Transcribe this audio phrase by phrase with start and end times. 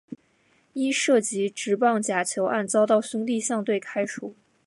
[0.73, 4.33] 因涉及职棒假球案遭到兄弟象队开除。